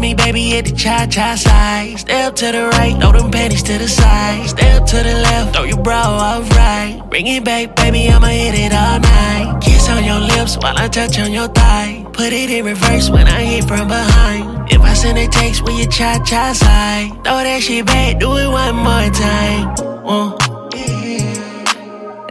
[0.00, 1.94] me, baby, hit the cha cha slide.
[1.98, 4.48] Step to the right, throw them panties to the side.
[4.48, 7.00] Step to the left, throw your bra off right.
[7.10, 9.60] Bring it back, baby, I'ma hit it all night.
[9.62, 12.04] Kiss on your lips while I touch on your thigh.
[12.12, 14.72] Put it in reverse when I hit from behind.
[14.72, 17.10] If I send a text, will you cha cha slide?
[17.24, 19.74] Throw that shit back, do it one more time.
[20.04, 20.46] Uh.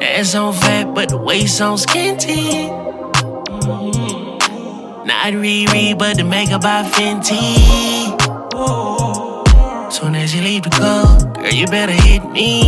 [0.01, 2.69] Ass on fat, but the waist on skinty.
[5.05, 7.55] Not Riri, but the makeup by Fenty.
[9.91, 12.63] Soon as you leave the club, girl, you better hit me.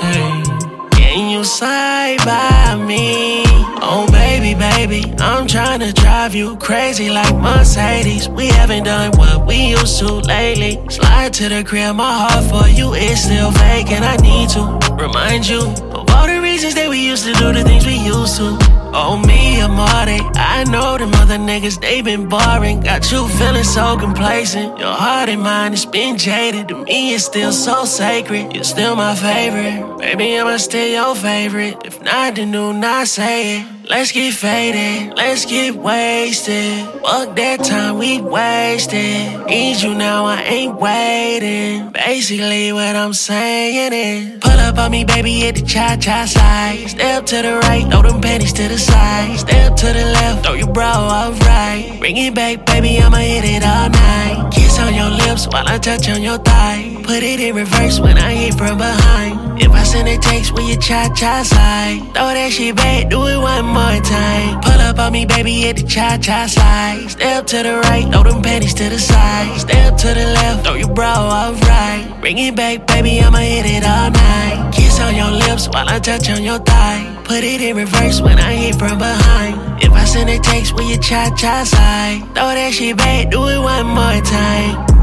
[0.00, 0.42] Hey.
[0.90, 3.44] Can you slide by me?
[3.80, 8.28] Oh, baby, baby, I'm trying to drive you crazy like Mercedes.
[8.28, 10.84] We haven't done what we used to lately.
[10.90, 14.02] Slide to the crib, my heart for you is still vacant.
[14.02, 17.62] I need to remind you of all the reasons that we used to do the
[17.62, 18.85] things we used to.
[18.98, 22.80] Oh, me and Marty, I know them other niggas, they been boring.
[22.80, 24.78] Got you feeling so complacent.
[24.78, 26.68] Your heart and mind has been jaded.
[26.68, 28.54] To me, it's still so sacred.
[28.54, 29.98] You're still my favorite.
[29.98, 31.76] Baby, I'ma still your favorite.
[31.84, 33.75] If not, then do not say it.
[33.88, 36.84] Let's get faded, let's get wasted.
[37.02, 39.46] Fuck that time we wasted.
[39.46, 41.90] Need you now, I ain't waiting.
[41.92, 46.86] Basically, what I'm saying is, pull up on me, baby, hit the cha cha slide.
[46.88, 49.38] Step to the right, throw them panties to the side.
[49.38, 51.96] Step to the left, throw your bra off right.
[52.00, 54.50] Bring it back, baby, I'ma hit it all night.
[54.52, 56.96] Kiss on your lips while I touch on your thigh.
[57.04, 59.45] Put it in reverse when I hit from behind.
[59.58, 62.00] If I send a text, will you cha cha slide?
[62.14, 64.60] Throw that shit back, do it one more time.
[64.60, 67.08] Pull up on me, baby, hit the cha cha slide.
[67.08, 69.58] Step to the right, throw them panties to the side.
[69.58, 72.18] Step to the left, throw your bra off right.
[72.20, 74.72] Bring it back, baby, I'ma hit it all night.
[74.74, 77.22] Kiss on your lips while I touch on your thigh.
[77.24, 79.82] Put it in reverse when I hit from behind.
[79.82, 82.20] If I send a text, will you cha cha slide?
[82.34, 84.95] Throw that shit back, do it one more time.